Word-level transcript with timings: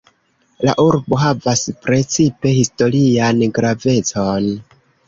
La 0.67 0.73
urbo 0.83 1.19
havas 1.25 1.61
precipe 1.85 2.55
historian 2.59 3.47
gravecon. 3.61 4.55